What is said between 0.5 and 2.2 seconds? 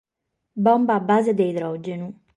Bomba a base de idrògenu.